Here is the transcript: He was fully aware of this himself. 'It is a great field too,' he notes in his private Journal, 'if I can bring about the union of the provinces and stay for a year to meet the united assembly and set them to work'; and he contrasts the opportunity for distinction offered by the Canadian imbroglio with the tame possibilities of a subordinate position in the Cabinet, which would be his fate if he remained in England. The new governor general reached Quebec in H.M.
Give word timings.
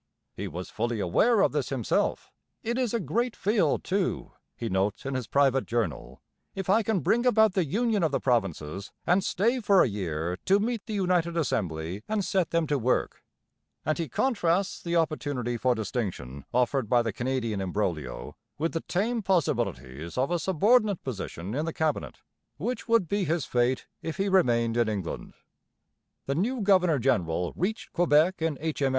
He 0.33 0.47
was 0.47 0.71
fully 0.71 0.99
aware 0.99 1.41
of 1.41 1.51
this 1.51 1.69
himself. 1.69 2.31
'It 2.63 2.75
is 2.75 2.91
a 2.91 2.99
great 2.99 3.35
field 3.35 3.83
too,' 3.83 4.31
he 4.55 4.67
notes 4.67 5.05
in 5.05 5.13
his 5.13 5.27
private 5.27 5.67
Journal, 5.67 6.23
'if 6.55 6.71
I 6.71 6.81
can 6.81 7.01
bring 7.01 7.23
about 7.23 7.53
the 7.53 7.65
union 7.65 8.01
of 8.01 8.11
the 8.11 8.19
provinces 8.19 8.91
and 9.05 9.23
stay 9.23 9.59
for 9.59 9.83
a 9.83 9.87
year 9.87 10.39
to 10.45 10.59
meet 10.59 10.87
the 10.87 10.95
united 10.95 11.37
assembly 11.37 12.01
and 12.07 12.25
set 12.25 12.49
them 12.49 12.65
to 12.65 12.79
work'; 12.79 13.23
and 13.85 13.95
he 13.99 14.09
contrasts 14.09 14.81
the 14.81 14.95
opportunity 14.95 15.55
for 15.55 15.75
distinction 15.75 16.45
offered 16.51 16.89
by 16.89 17.03
the 17.03 17.13
Canadian 17.13 17.61
imbroglio 17.61 18.35
with 18.57 18.71
the 18.73 18.81
tame 18.81 19.21
possibilities 19.21 20.17
of 20.17 20.31
a 20.31 20.39
subordinate 20.39 21.03
position 21.03 21.53
in 21.53 21.65
the 21.65 21.73
Cabinet, 21.73 22.21
which 22.57 22.87
would 22.87 23.07
be 23.07 23.23
his 23.23 23.45
fate 23.45 23.85
if 24.01 24.17
he 24.17 24.27
remained 24.29 24.77
in 24.77 24.89
England. 24.89 25.35
The 26.25 26.33
new 26.33 26.61
governor 26.61 26.97
general 26.97 27.53
reached 27.55 27.93
Quebec 27.93 28.41
in 28.41 28.57
H.M. 28.61 28.89